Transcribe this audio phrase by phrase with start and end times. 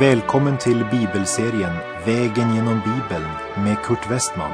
[0.00, 1.72] Välkommen till bibelserien
[2.06, 4.52] Vägen genom Bibeln med Kurt Westman.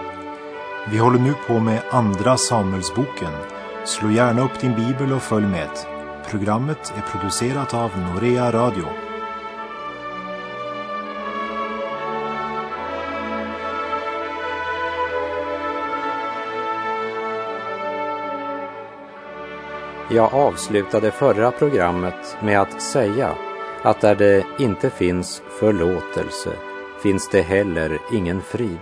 [0.90, 3.32] Vi håller nu på med Andra Samuelsboken.
[3.84, 5.68] Slå gärna upp din bibel och följ med.
[6.30, 8.84] Programmet är producerat av Norea Radio.
[20.10, 23.34] Jag avslutade förra programmet med att säga
[23.82, 26.52] att där det inte finns förlåtelse
[27.02, 28.78] finns det heller ingen frid.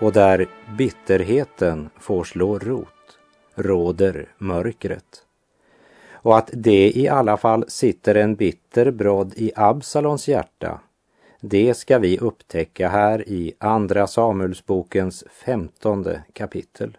[0.00, 0.46] Och där
[0.78, 2.88] bitterheten får slå rot
[3.54, 5.22] råder mörkret.
[6.12, 10.80] Och att det i alla fall sitter en bitter brodd i Absalons hjärta,
[11.40, 16.96] det ska vi upptäcka här i Andra Samuelsbokens femtonde kapitel.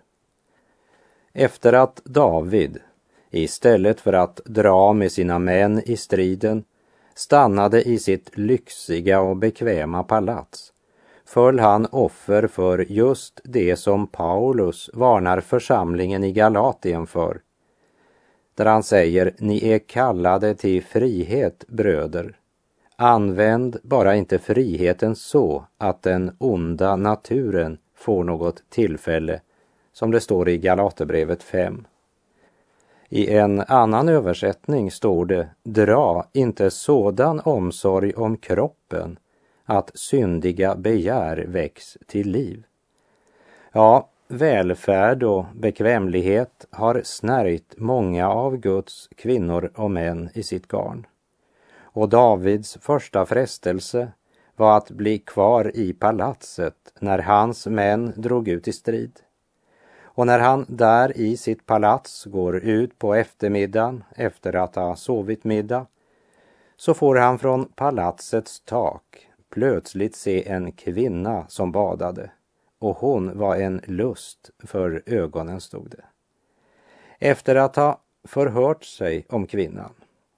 [1.33, 2.79] Efter att David,
[3.31, 6.63] istället för att dra med sina män i striden,
[7.15, 10.71] stannade i sitt lyxiga och bekväma palats
[11.25, 17.41] föll han offer för just det som Paulus varnar församlingen i Galatien för.
[18.55, 22.37] Där han säger, ni är kallade till frihet, bröder.
[22.95, 29.41] Använd bara inte friheten så att den onda naturen får något tillfälle,
[29.93, 31.87] som det står i Galaterbrevet 5.
[33.09, 39.19] I en annan översättning står det, dra inte sådan omsorg om kroppen
[39.65, 42.63] att syndiga begär väcks till liv.
[43.71, 51.05] Ja, välfärd och bekvämlighet har snärjt många av Guds kvinnor och män i sitt garn.
[51.79, 54.11] Och Davids första frestelse
[54.55, 59.19] var att bli kvar i palatset när hans män drog ut i strid.
[60.15, 65.43] Och när han där i sitt palats går ut på eftermiddagen efter att ha sovit
[65.43, 65.85] middag
[66.77, 72.31] så får han från palatsets tak plötsligt se en kvinna som badade
[72.79, 76.03] och hon var en lust för ögonen, stod det.
[77.19, 79.93] Efter att ha förhört sig om kvinnan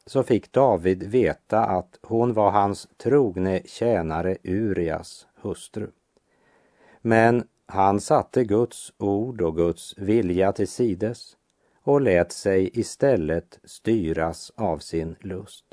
[0.05, 5.87] så fick David veta att hon var hans trogne tjänare Urias hustru.
[7.01, 11.37] Men han satte Guds ord och Guds vilja till sides
[11.83, 15.65] och lät sig istället styras av sin lust.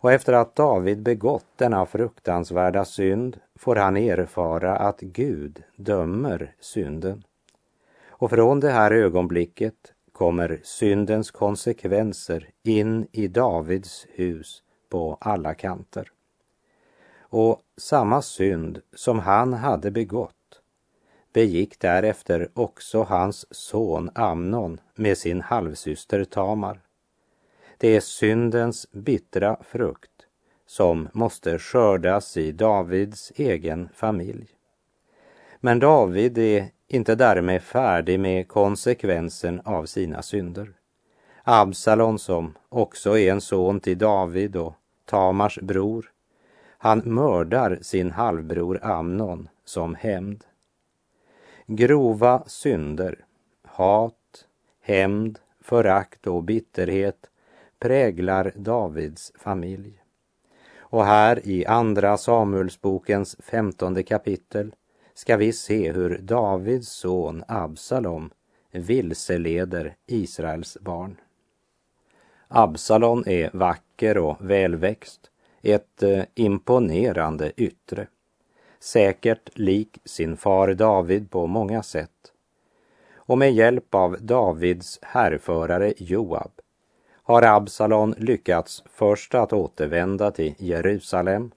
[0.00, 7.22] Och efter att David begått denna fruktansvärda synd får han erfara att Gud dömer synden.
[8.08, 16.12] Och från det här ögonblicket kommer syndens konsekvenser in i Davids hus på alla kanter.
[17.20, 20.37] Och samma synd som han hade begått
[21.38, 26.80] begick därefter också hans son Amnon med sin halvsyster Tamar.
[27.76, 30.10] Det är syndens bittra frukt
[30.66, 34.46] som måste skördas i Davids egen familj.
[35.60, 40.72] Men David är inte därmed färdig med konsekvensen av sina synder.
[41.44, 46.10] Absalon, som också är en son till David och Tamars bror,
[46.78, 50.44] han mördar sin halvbror Amnon som hämnd.
[51.70, 53.24] Grova synder,
[53.64, 54.46] hat,
[54.80, 57.30] hämnd, förakt och bitterhet
[57.78, 60.02] präglar Davids familj.
[60.78, 64.74] Och här i Andra Samuelsbokens femtonde kapitel
[65.14, 68.30] ska vi se hur Davids son Absalom
[68.70, 71.16] vilseleder Israels barn.
[72.48, 75.30] Absalom är vacker och välväxt,
[75.62, 78.06] ett eh, imponerande yttre
[78.80, 82.32] säkert lik sin far David på många sätt.
[83.14, 86.50] Och med hjälp av Davids härförare Joab
[87.22, 91.50] har Absalon lyckats först att återvända till Jerusalem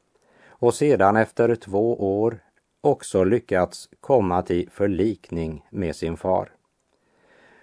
[0.47, 2.39] och sedan efter två år
[2.81, 6.51] också lyckats komma till förlikning med sin far.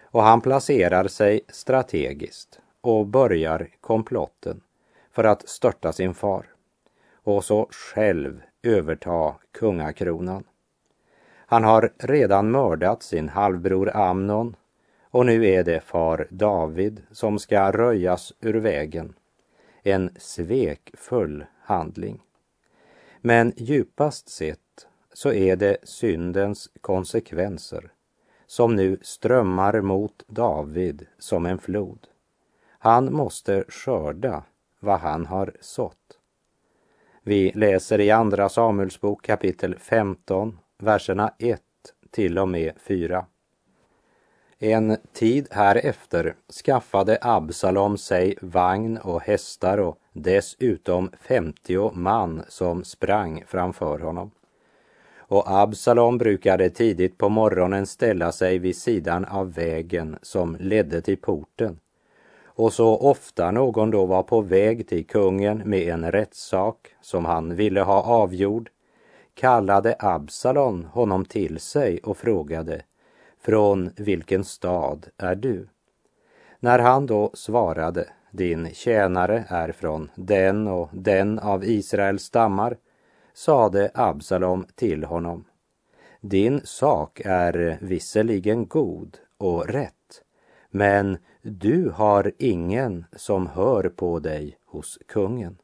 [0.02, 4.60] Och han placerar sig strategiskt och börjar komplotten
[5.12, 6.46] för att störta sin far
[7.24, 10.44] och så själv överta kungakronan.
[11.46, 14.56] Han har redan mördat sin halvbror Amnon
[15.10, 19.14] och nu är det far David som ska röjas ur vägen.
[19.82, 22.20] En svekfull handling.
[23.20, 27.92] Men djupast sett så är det syndens konsekvenser
[28.46, 32.06] som nu strömmar mot David som en flod.
[32.78, 34.44] Han måste skörda
[34.80, 36.17] vad han har sått.
[37.28, 41.60] Vi läser i Andra Samuelsbok kapitel 15, verserna 1
[42.10, 43.26] till och med 4.
[44.58, 46.34] En tid härefter
[46.64, 54.30] skaffade Absalom sig vagn och hästar och dessutom femtio man som sprang framför honom.
[55.16, 61.18] Och Absalom brukade tidigt på morgonen ställa sig vid sidan av vägen som ledde till
[61.18, 61.78] porten.
[62.58, 67.54] Och så ofta någon då var på väg till kungen med en rättssak som han
[67.54, 68.70] ville ha avgjord
[69.34, 72.82] kallade Absalon honom till sig och frågade
[73.40, 75.68] Från vilken stad är du?
[76.60, 82.76] När han då svarade Din tjänare är från den och den av Israels stammar
[83.34, 85.44] sade Absalom till honom
[86.20, 89.97] Din sak är visserligen god och rätt
[90.70, 95.58] men du har ingen som hör på dig hos kungen.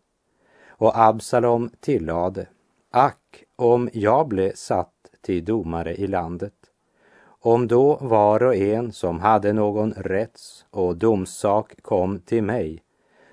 [0.68, 2.46] Och Absalom tillade
[2.90, 6.54] Ack, om jag blev satt till domare i landet,
[7.40, 12.82] om då var och en som hade någon rätts och domssak kom till mig,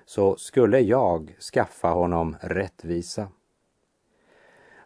[0.05, 3.27] så skulle jag skaffa honom rättvisa.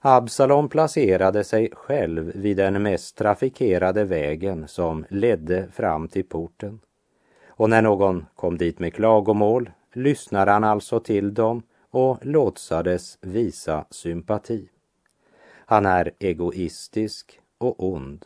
[0.07, 6.80] Absalom placerade sig själv vid den mest trafikerade vägen som ledde fram till porten.
[7.48, 13.86] Och när någon kom dit med klagomål lyssnade han alltså till dem och låtsades visa
[13.90, 14.69] sympati.
[15.66, 18.25] Han är egoistisk och ond,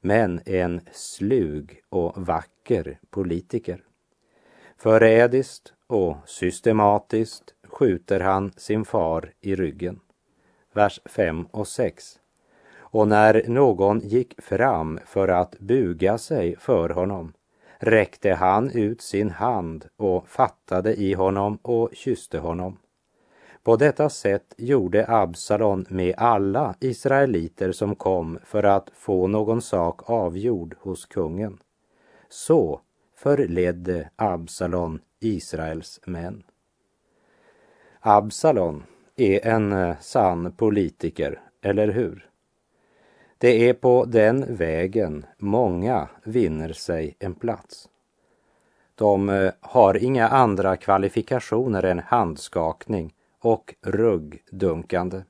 [0.00, 3.82] men en slug och vacker politiker.
[4.76, 10.00] Förrädiskt och systematiskt skjuter han sin far i ryggen.
[10.72, 12.18] Vers 5 och 6.
[12.78, 17.32] Och när någon gick fram för att buga sig för honom
[17.78, 22.78] räckte han ut sin hand och fattade i honom och kysste honom.
[23.62, 30.10] På detta sätt gjorde Absalon med alla israeliter som kom för att få någon sak
[30.10, 31.58] avgjord hos kungen.
[32.28, 32.80] Så
[33.16, 36.42] förledde Absalon Israels män.
[38.00, 38.82] Absalon
[39.16, 42.30] är en eh, sann politiker, eller hur?
[43.38, 47.88] Det är på den vägen många vinner sig en plats.
[48.94, 55.22] De eh, har inga andra kvalifikationer än handskakning och ruggdunkande.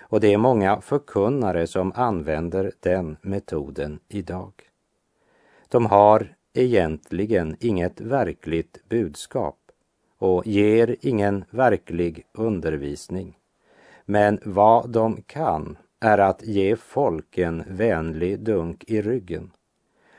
[0.00, 4.52] Och det är många förkunnare som använder den metoden idag.
[5.68, 9.57] De har egentligen inget verkligt budskap
[10.18, 13.38] och ger ingen verklig undervisning.
[14.04, 19.50] Men vad de kan är att ge folk en vänlig dunk i ryggen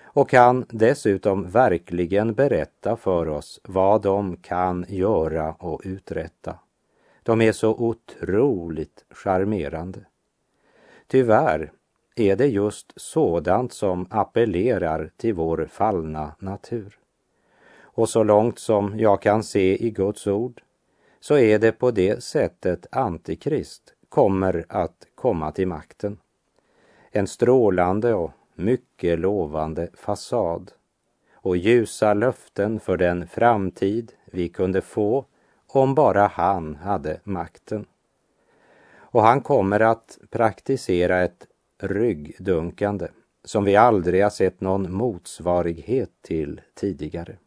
[0.03, 6.59] och kan dessutom verkligen berätta för oss vad de kan göra och uträtta.
[7.23, 9.99] De är så otroligt charmerande.
[11.07, 11.71] Tyvärr
[12.15, 16.97] är det just sådant som appellerar till vår fallna natur.
[17.99, 20.61] Och så långt som jag kan se i Guds ord
[21.19, 26.17] så är det på det sättet Antikrist kommer att komma till makten.
[27.11, 30.71] En strålande och mycket lovande fasad
[31.33, 35.25] och ljusa löften för den framtid vi kunde få
[35.67, 37.85] om bara han hade makten.
[38.91, 41.47] Och han kommer att praktisera ett
[41.81, 43.07] ryggdunkande
[43.43, 47.37] som vi aldrig har sett någon motsvarighet till tidigare.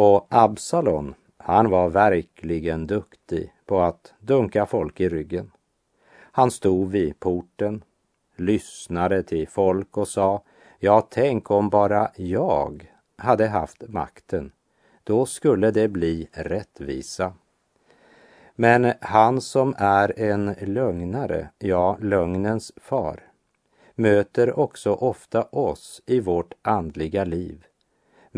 [0.00, 5.50] Och Absalon, han var verkligen duktig på att dunka folk i ryggen.
[6.32, 7.84] Han stod vid porten,
[8.36, 10.42] lyssnade till folk och sa,
[10.78, 14.52] ja, tänk om bara jag hade haft makten,
[15.04, 17.32] då skulle det bli rättvisa.
[18.54, 23.20] Men han som är en lögnare, ja, lögnens far,
[23.94, 27.67] möter också ofta oss i vårt andliga liv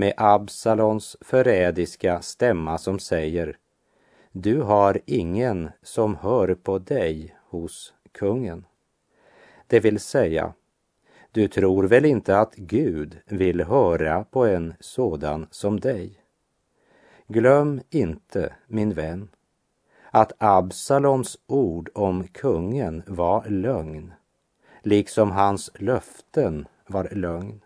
[0.00, 3.56] med Absalons förrädiska stämma som säger
[4.32, 8.64] Du har ingen som hör på dig hos kungen.
[9.66, 10.52] Det vill säga,
[11.32, 16.12] du tror väl inte att Gud vill höra på en sådan som dig?
[17.26, 19.28] Glöm inte, min vän,
[20.10, 24.12] att Absaloms ord om kungen var lögn,
[24.82, 27.60] liksom hans löften var lögn.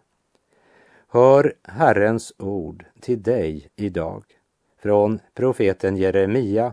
[1.14, 4.24] Hör Herrens ord till dig idag
[4.78, 6.72] från profeten Jeremia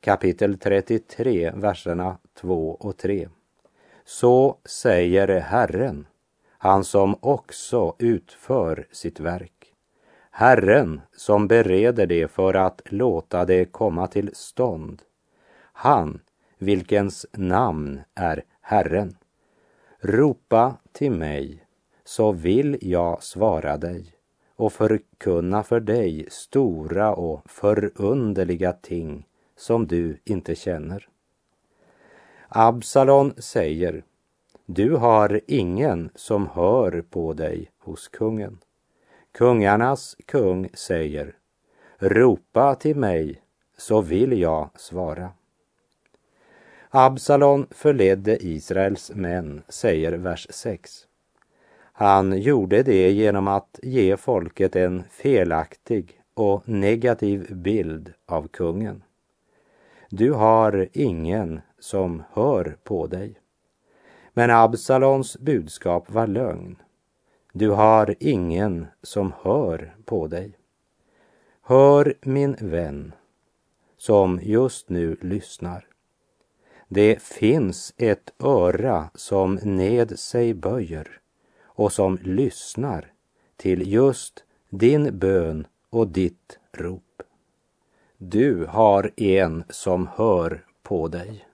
[0.00, 3.28] kapitel 33, verserna 2 och 3.
[4.04, 6.06] Så säger Herren,
[6.48, 9.74] han som också utför sitt verk.
[10.30, 15.02] Herren som bereder det för att låta det komma till stånd.
[15.72, 16.20] Han,
[16.58, 19.16] vilkens namn är Herren.
[20.00, 21.61] Ropa till mig,
[22.04, 24.14] så vill jag svara dig
[24.56, 31.08] och förkunna för dig stora och förunderliga ting som du inte känner.
[32.48, 34.04] Absalon säger,
[34.66, 38.58] du har ingen som hör på dig hos kungen.
[39.32, 41.36] Kungarnas kung säger,
[41.98, 43.42] ropa till mig
[43.78, 45.30] så vill jag svara.
[46.90, 51.06] Absalon förledde Israels män, säger vers 6.
[51.92, 59.02] Han gjorde det genom att ge folket en felaktig och negativ bild av kungen.
[60.10, 63.34] Du har ingen som hör på dig.
[64.32, 66.76] Men Absalons budskap var lögn.
[67.52, 70.58] Du har ingen som hör på dig.
[71.62, 73.12] Hör min vän
[73.96, 75.86] som just nu lyssnar.
[76.88, 81.21] Det finns ett öra som ned sig böjer
[81.82, 83.12] och som lyssnar
[83.56, 87.22] till just din bön och ditt rop.
[88.18, 91.46] Du har en som hör på dig.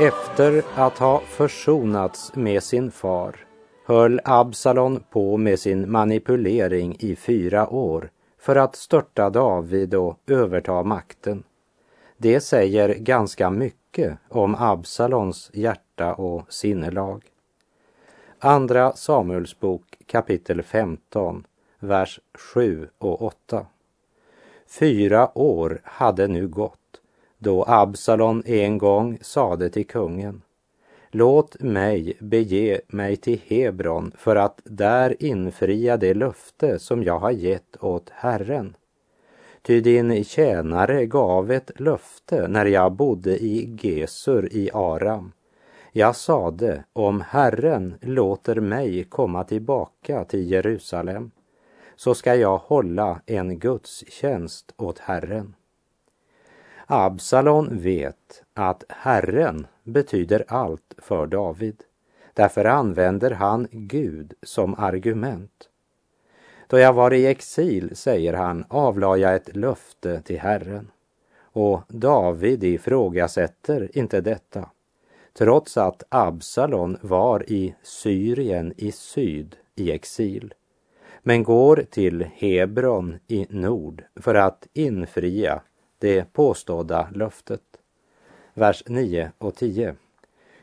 [0.00, 3.36] Efter att ha försonats med sin far
[3.86, 10.82] höll Absalon på med sin manipulering i fyra år för att störta David och överta
[10.82, 11.42] makten.
[12.16, 17.24] Det säger ganska mycket om Absalons hjärta och sinnelag.
[18.38, 21.46] Andra Samuelsbok kapitel 15,
[21.78, 22.20] vers
[22.54, 23.66] 7 och 8.
[24.68, 26.79] Fyra år hade nu gått
[27.40, 30.42] då Absalon en gång sade till kungen
[31.12, 37.30] Låt mig bege mig till Hebron för att där infria det löfte som jag har
[37.30, 38.76] gett åt Herren.
[39.62, 45.32] Ty din tjänare gav ett löfte när jag bodde i Gesur i Aram.
[45.92, 51.30] Jag sade, om Herren låter mig komma tillbaka till Jerusalem,
[51.96, 55.54] så ska jag hålla en gudstjänst åt Herren.
[56.92, 61.82] Absalon vet att Herren betyder allt för David.
[62.34, 65.68] Därför använder han Gud som argument.
[66.66, 70.90] Då jag var i exil, säger han, avlade jag ett löfte till Herren.
[71.40, 74.70] Och David ifrågasätter inte detta,
[75.32, 80.54] trots att Absalon var i Syrien i syd i exil,
[81.22, 85.62] men går till Hebron i nord för att infria
[86.00, 87.62] det påstådda löftet.
[88.54, 89.94] Vers 9 och 10.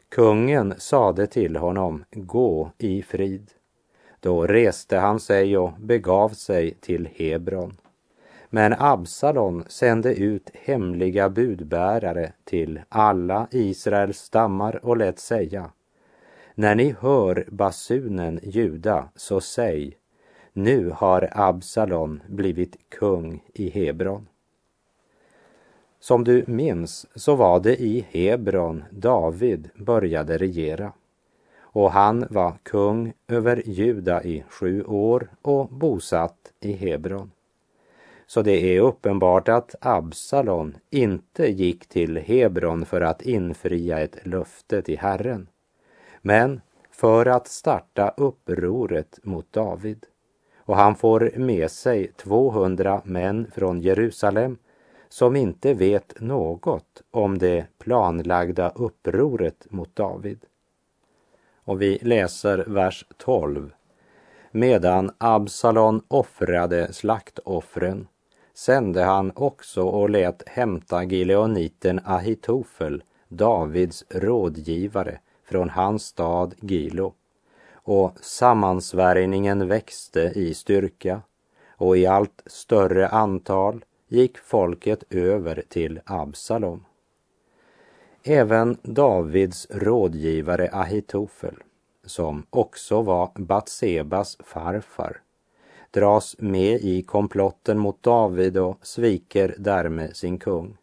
[0.10, 3.52] Kungen sade till honom, gå i frid.
[4.20, 7.78] Då reste han sig och begav sig till Hebron.
[8.50, 15.72] Men Absalon sände ut hemliga budbärare till alla Israels stammar och lät säga
[16.56, 19.98] När ni hör basunen ljuda, så säg
[20.54, 24.28] Nu har Absalon blivit kung i Hebron.
[26.00, 30.92] Som du minns så var det i Hebron David började regera
[31.78, 37.32] och han var kung över Juda i sju år och bosatt i Hebron.
[38.28, 44.82] Så det är uppenbart att Absalon inte gick till Hebron för att infria ett löfte
[44.82, 45.48] till Herren,
[46.22, 46.62] men
[46.92, 50.06] för att starta upproret mot David.
[50.58, 54.58] Och han får med sig 200 män från Jerusalem
[55.10, 60.40] som inte vet något om det planlagda upproret mot David.
[61.64, 63.74] Och vi läser vers 12.
[64.52, 68.08] Medan Absalon offrade slaktoffren
[68.54, 77.14] sände han också och lät hämta gileoniten Ahitofel, Davids rådgivare, från hans stad Gilo.
[77.74, 81.22] Och sammansvärjningen växte i styrka
[81.70, 86.86] och i allt större antal gick folket över till Absalom.
[88.24, 91.56] Även Davids rådgivare Ahitofel,
[92.06, 95.22] som också var Batsebas farfar,
[95.92, 100.78] dras med i komplotten mot David och sviker därmed sin kung.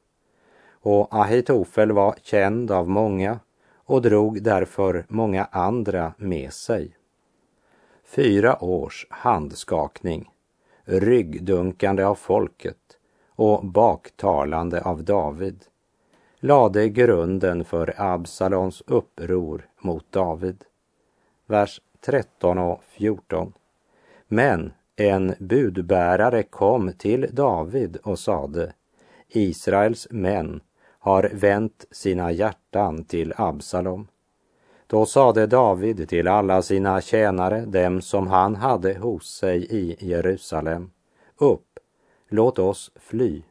[0.70, 3.40] Och Ahitofel var känd av många
[3.74, 6.96] och drog därför många andra med sig.
[8.04, 10.30] Fyra års handskakning
[10.84, 12.83] ryggdunkande av folket
[13.36, 15.64] och baktalande av David
[16.40, 20.64] lade grunden för Absalons uppror mot David.
[21.46, 23.52] Vers 13 och 14.
[24.28, 28.72] Men en budbärare kom till David och sade
[29.28, 30.60] Israels män
[30.98, 34.06] har vänt sina hjärtan till Absalom.
[34.86, 40.90] Då sade David till alla sina tjänare, dem som han hade hos sig i Jerusalem,
[41.38, 41.73] upp,
[42.34, 43.42] låt oss fly,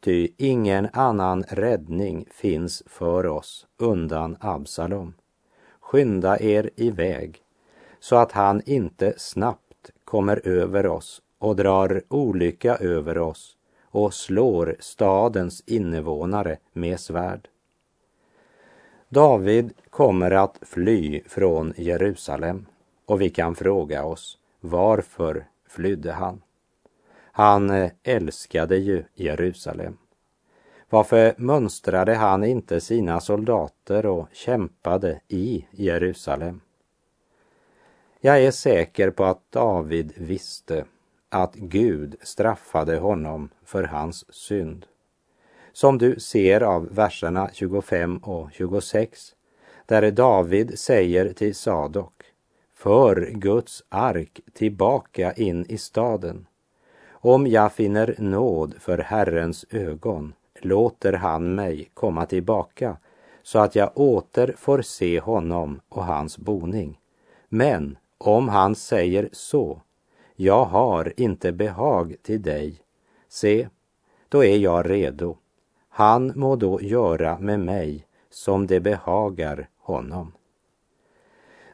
[0.00, 5.14] ty ingen annan räddning finns för oss undan Absalom.
[5.80, 7.42] Skynda er iväg,
[8.00, 14.76] så att han inte snabbt kommer över oss och drar olycka över oss och slår
[14.80, 17.48] stadens invånare med svärd.
[19.08, 22.66] David kommer att fly från Jerusalem
[23.06, 26.42] och vi kan fråga oss varför flydde han?
[27.36, 29.98] Han eh, älskade ju Jerusalem.
[30.90, 36.60] Varför mönstrade han inte sina soldater och kämpade i Jerusalem?
[38.20, 40.84] Jag är säker på att David visste
[41.28, 44.86] att Gud straffade honom för hans synd.
[45.72, 49.34] Som du ser av verserna 25 och 26,
[49.86, 52.22] där David säger till Sadok,
[52.74, 56.46] för Guds ark tillbaka in i staden.
[57.28, 62.96] Om jag finner nåd för Herrens ögon låter han mig komma tillbaka
[63.42, 67.00] så att jag åter får se honom och hans boning.
[67.48, 69.80] Men om han säger så,
[70.36, 72.80] jag har inte behag till dig,
[73.28, 73.68] se,
[74.28, 75.36] då är jag redo.
[75.88, 80.32] Han må då göra med mig som det behagar honom.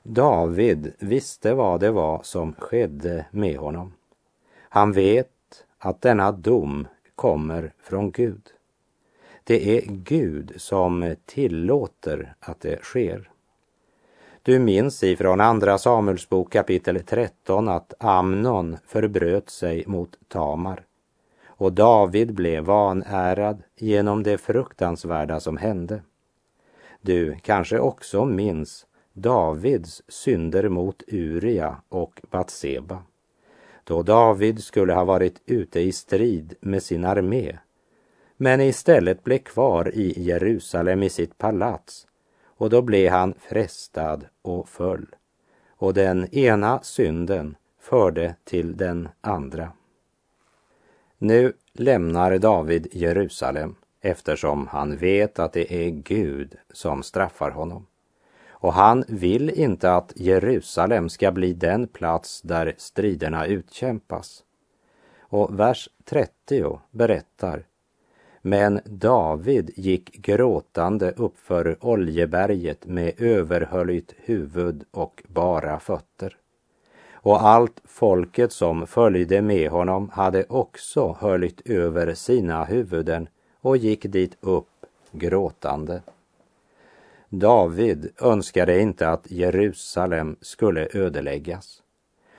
[0.03, 3.93] David visste vad det var som skedde med honom.
[4.75, 5.32] Han vet
[5.85, 8.43] att denna dom kommer från Gud.
[9.45, 13.31] Det är Gud som tillåter att det sker.
[14.43, 20.85] Du minns ifrån Andra Samuelsbok kapitel 13 att Amnon förbröt sig mot Tamar
[21.47, 26.03] och David blev vanärad genom det fruktansvärda som hände.
[27.01, 33.03] Du kanske också minns Davids synder mot Uria och Batseba.
[33.85, 37.59] Då David skulle ha varit ute i strid med sin armé
[38.43, 42.07] men istället blev kvar i Jerusalem i sitt palats
[42.45, 45.07] och då blev han frestad och föll.
[45.69, 49.73] Och den ena synden förde till den andra.
[51.19, 57.87] Nu lämnar David Jerusalem eftersom han vet att det är Gud som straffar honom.
[58.63, 64.45] Och han vill inte att Jerusalem ska bli den plats där striderna utkämpas.
[65.21, 67.65] Och vers 30 berättar
[68.43, 76.37] men David gick gråtande uppför Oljeberget med överhöljt huvud och bara fötter.
[77.13, 83.29] Och allt folket som följde med honom hade också höljt över sina huvuden
[83.61, 84.69] och gick dit upp
[85.13, 86.03] gråtande.
[87.35, 91.83] David önskade inte att Jerusalem skulle ödeläggas.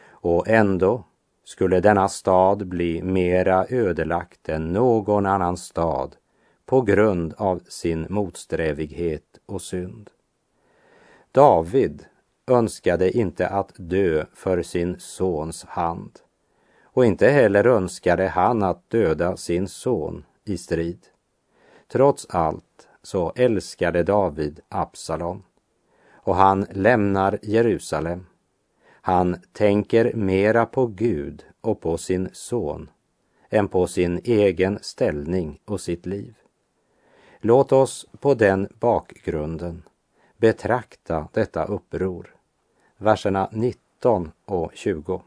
[0.10, 1.04] Och ändå
[1.44, 6.16] skulle denna stad bli mera ödelagt än någon annan stad
[6.66, 10.10] på grund av sin motsträvighet och synd.
[11.32, 12.06] David
[12.48, 16.20] önskade inte att dö för sin sons hand
[16.84, 21.00] och inte heller önskade han att döda sin son i strid.
[21.88, 25.44] Trots allt så älskade David Absalom
[26.14, 28.26] och han lämnar Jerusalem
[29.06, 32.90] han tänker mera på Gud och på sin son
[33.50, 36.36] än på sin egen ställning och sitt liv.
[37.40, 39.84] Låt oss på den bakgrunden
[40.38, 42.36] betrakta detta uppror.
[42.98, 45.22] Verserna 19 och 20.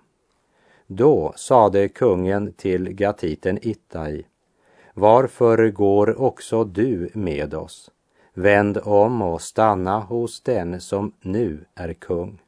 [0.87, 4.27] Då sade kungen till gatiten Ittai,
[4.99, 7.91] varför går också du med oss?
[8.35, 12.39] Vänd om och stanna hos den som nu är kung.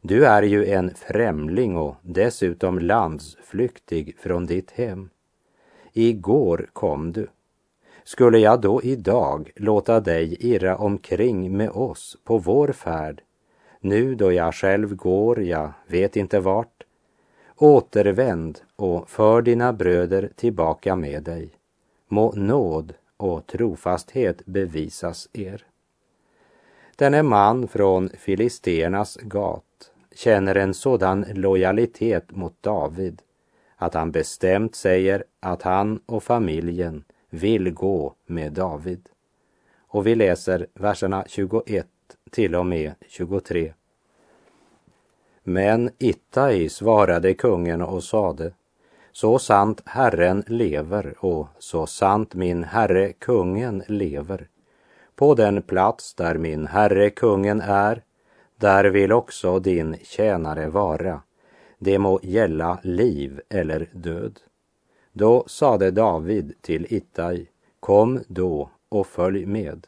[0.00, 5.10] Du är ju en främling och dessutom landsflyktig från ditt hem.
[5.92, 7.28] Igår kom du.
[8.04, 13.22] Skulle jag då idag låta dig irra omkring med oss på vår färd,
[13.80, 16.82] nu då jag själv går, jag vet inte vart,
[17.56, 21.59] återvänd och för dina bröder tillbaka med dig.
[22.12, 25.64] Må nåd och trofasthet bevisas er.
[26.96, 33.22] Denne man från Filisternas gat känner en sådan lojalitet mot David
[33.76, 39.08] att han bestämt säger att han och familjen vill gå med David.
[39.78, 41.86] Och vi läser verserna 21
[42.30, 43.72] till och med 23.
[45.42, 48.52] Men Ittai svarade kungen och sade,
[49.12, 54.48] så sant Herren lever och så sant min herre kungen lever.
[55.14, 58.02] På den plats där min herre kungen är,
[58.56, 61.22] där vill också din tjänare vara.
[61.78, 64.40] Det må gälla liv eller död.
[65.12, 67.46] Då sade David till Ittai,
[67.80, 69.86] kom då och följ med.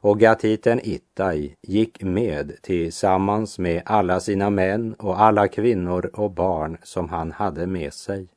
[0.00, 6.76] Och gatiten Ittai gick med tillsammans med alla sina män och alla kvinnor och barn
[6.82, 8.28] som han hade med sig.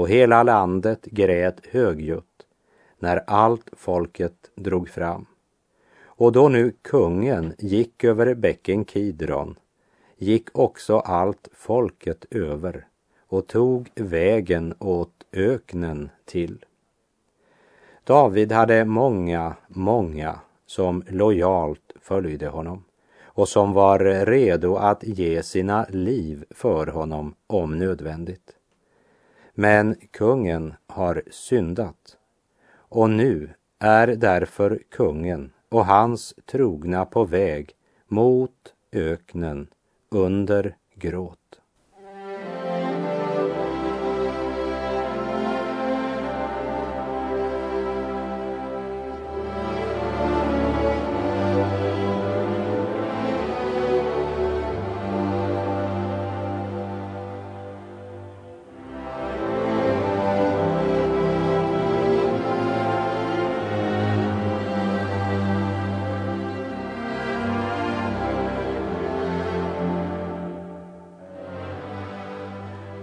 [0.00, 2.46] Och hela landet grät högljutt
[2.98, 5.26] när allt folket drog fram.
[6.04, 9.58] Och då nu kungen gick över bäcken Kidron
[10.16, 12.86] gick också allt folket över
[13.28, 16.64] och tog vägen åt öknen till.
[18.04, 22.84] David hade många, många som lojalt följde honom
[23.22, 28.59] och som var redo att ge sina liv för honom om nödvändigt.
[29.60, 32.16] Men kungen har syndat
[32.72, 37.70] och nu är därför kungen och hans trogna på väg
[38.08, 39.66] mot öknen
[40.10, 41.39] under gråt.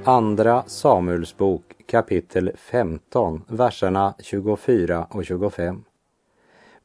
[0.09, 5.83] Andra Samuelsbok kapitel 15, verserna 24 och 25.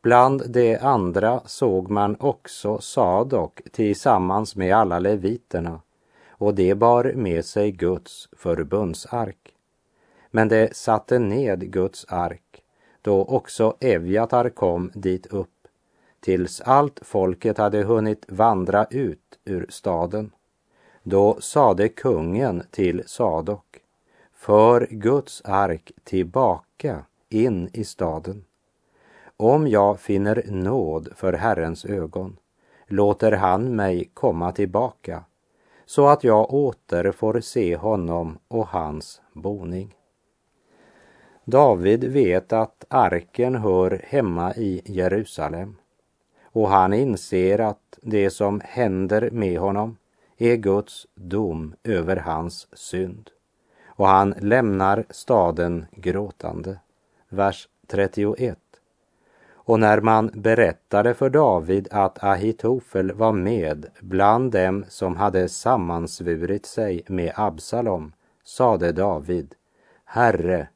[0.03, 5.81] Bland de andra såg man också Sadok tillsammans med alla leviterna
[6.29, 9.55] och de bar med sig Guds förbundsark.
[10.31, 12.63] Men de satte ned Guds ark
[13.03, 15.69] då också Evjatar kom dit upp
[16.21, 20.31] tills allt folket hade hunnit vandra ut ur staden.
[21.03, 23.81] Då sade kungen till Sadok,
[24.35, 28.45] för Guds ark tillbaka in i staden.
[29.37, 32.37] Om jag finner nåd för Herrens ögon
[32.87, 35.25] låter han mig komma tillbaka
[35.87, 39.95] så att jag åter får se honom och hans boning.
[41.45, 45.77] David vet att arken hör hemma i Jerusalem
[46.43, 49.97] och han inser att det som händer med honom
[50.43, 53.31] är Guds dom över hans synd.
[53.87, 56.79] Och han lämnar staden gråtande.
[57.29, 58.59] Vers 31.
[59.65, 66.67] Och när man berättade för David att Ahitofel var med bland dem som hade sammansvurit
[66.67, 68.13] sig med Absalom
[68.45, 69.55] sade David,
[70.05, 70.69] Herre,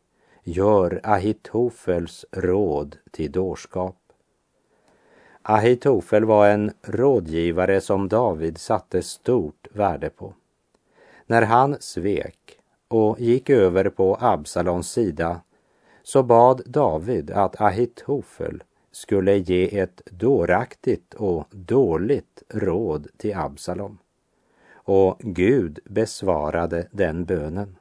[0.42, 4.05] gör Ahitofels råd till dårskap.
[5.48, 10.34] Ahitofel var en rådgivare som David satte stort värde på.
[11.26, 15.40] När han svek och gick över på Absalons sida
[16.02, 23.98] så bad David att Ahitofel skulle ge ett dåraktigt och dåligt råd till Absalom.
[24.72, 27.76] Och Gud besvarade den bönen.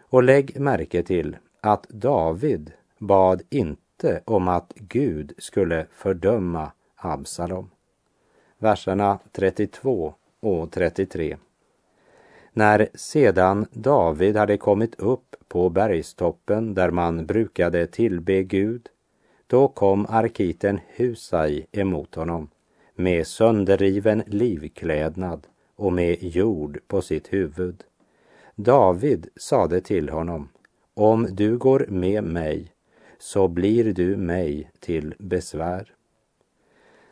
[0.00, 7.70] Och lägg märke till att David bad inte löfte om att Gud skulle fördöma Absalom.
[8.58, 11.36] Verserna 32 och 33.
[12.52, 18.88] När sedan David hade kommit upp på bergstoppen där man brukade tillbe Gud,
[19.46, 22.50] då kom arkiten Husai emot honom
[22.94, 27.84] med sönderriven livklädnad och med jord på sitt huvud.
[28.56, 30.48] David sade till honom,
[30.94, 32.72] om du går med mig
[33.22, 35.94] så blir du mig till besvär.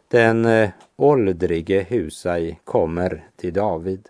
[0.09, 4.09] Den eh, åldrige Husai kommer till David.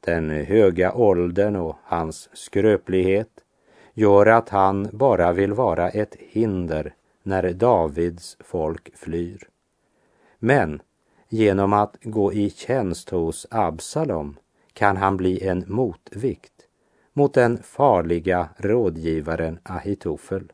[0.00, 3.28] Den höga åldern och hans skröplighet
[3.94, 9.48] gör att han bara vill vara ett hinder när Davids folk flyr.
[10.38, 10.82] Men
[11.28, 14.36] genom att gå i tjänst hos Absalom
[14.72, 16.52] kan han bli en motvikt
[17.12, 20.52] mot den farliga rådgivaren Ahitofel.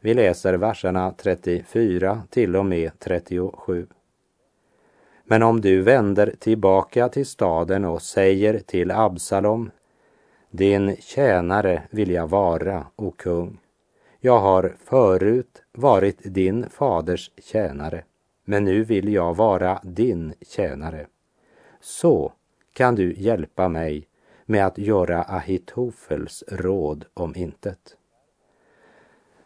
[0.00, 3.86] Vi läser verserna 34 till och med 37.
[5.24, 9.70] Men om du vänder tillbaka till staden och säger till Absalom,
[10.50, 13.58] Din tjänare vill jag vara, o kung.
[14.20, 18.04] Jag har förut varit din faders tjänare,
[18.44, 21.06] men nu vill jag vara din tjänare.
[21.80, 22.32] Så
[22.72, 24.08] kan du hjälpa mig
[24.44, 27.97] med att göra Ahitofels råd om intet.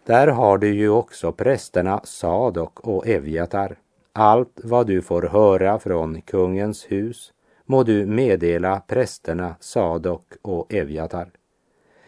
[0.04, 3.76] Där har du ju också prästerna Sadok och Evjatar.
[4.12, 7.32] Allt vad du får höra från kungens hus
[7.64, 11.30] må du meddela prästerna Sadok och Evjatar.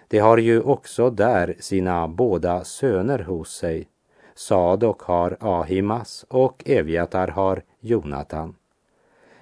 [0.09, 3.89] De har ju också där sina båda söner hos sig.
[4.35, 8.57] Sadok har Ahimas och Evjatar har Jonatan.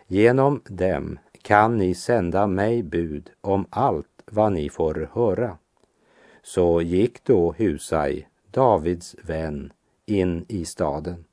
[0.06, 5.58] Genom dem kan ni sända mig bud om allt vad ni får höra.
[6.42, 9.72] Så gick då Husai, Davids vän,
[10.06, 11.24] in i staden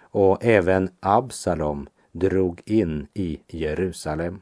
[0.00, 4.40] och även Absalom drog in i Jerusalem.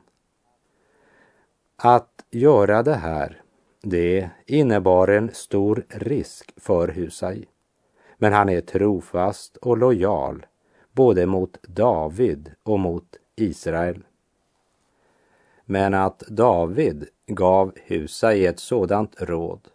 [1.77, 3.43] Att göra det här,
[3.83, 7.45] det innebar en stor risk för Husai.
[8.16, 10.47] Men han är trofast och lojal
[10.93, 14.05] både mot David och mot Israel.
[15.64, 19.69] Men att David gav Husai ett sådant råd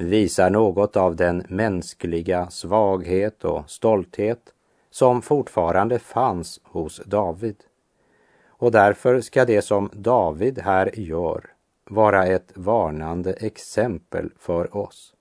[0.00, 4.54] visar något av den mänskliga svaghet och stolthet
[4.90, 7.56] som fortfarande fanns hos David.
[8.46, 11.44] Och därför ska det som David här gör
[11.90, 15.14] vara ett varnande exempel för oss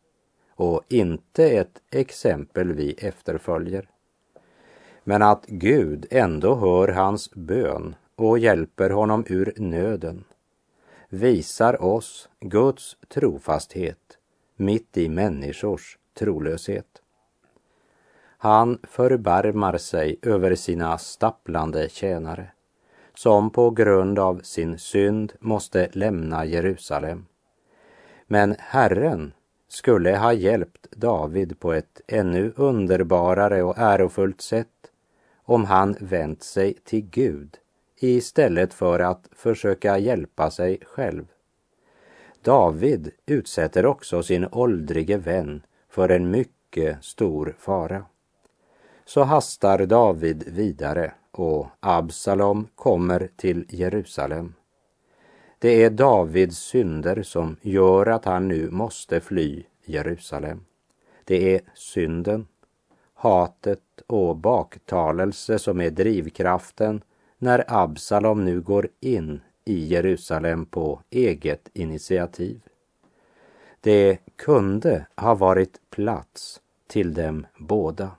[0.56, 3.89] och inte ett exempel vi efterföljer.
[5.04, 10.24] Men att Gud ändå hör hans bön och hjälper honom ur nöden
[11.10, 14.09] visar oss Guds trofasthet
[14.60, 17.02] mitt i människors trolöshet.
[18.38, 22.52] Han förbarmar sig över sina stapplande tjänare
[23.19, 27.26] som på grund av sin synd måste lämna Jerusalem.
[28.28, 29.34] Men Herren
[29.67, 34.91] skulle ha hjälpt David på ett ännu underbarare och ärofullt sätt
[35.43, 37.58] om han vänt sig till Gud
[38.00, 41.26] istället för att försöka hjälpa sig själv.
[42.41, 48.06] David utsätter också sin åldrige vän för en mycket stor fara.
[49.06, 54.54] Så hastar David vidare och Absalom kommer till Jerusalem.
[55.60, 60.65] Det är Davids synder som gör att han nu måste fly Jerusalem.
[61.23, 62.47] Det är synden,
[63.13, 67.02] hatet och baktalelse som är drivkraften
[67.38, 72.62] när Absalom nu går in i Jerusalem på eget initiativ.
[73.82, 78.12] Det kunde ha varit plats till dem båda.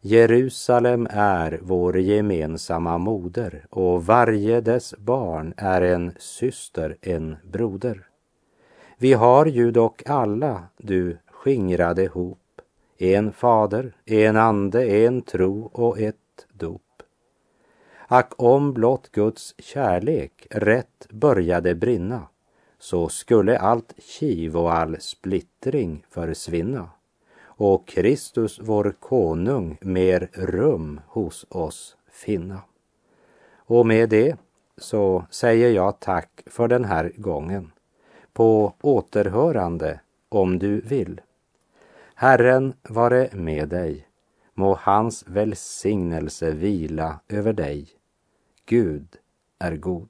[0.00, 8.06] Jerusalem är vår gemensamma moder och varje dess barn är en syster, en broder.
[8.98, 12.38] Vi har ju dock alla, du skingrade hop,
[12.98, 16.81] en fader, en ande, en tro och ett dop.
[18.14, 22.28] Ack om blott Guds kärlek rätt började brinna,
[22.78, 26.90] så skulle allt kiv och all splittring försvinna
[27.42, 32.60] och Kristus vår konung mer rum hos oss finna.
[33.56, 34.36] Och med det
[34.76, 37.72] så säger jag tack för den här gången.
[38.32, 41.20] På återhörande om du vill.
[42.14, 44.06] Herren vare med dig.
[44.54, 47.98] Må hans välsignelse vila över dig.
[48.72, 49.16] Gud
[49.58, 50.08] är god.